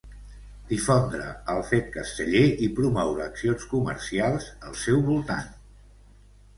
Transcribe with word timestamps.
Difondre 0.69 1.27
el 1.57 1.61
fet 1.73 1.91
casteller 1.97 2.43
i 2.69 2.71
promoure 2.81 3.29
accions 3.29 3.71
comercials 3.77 4.53
al 4.71 4.83
seu 4.89 5.07
voltant. 5.15 5.57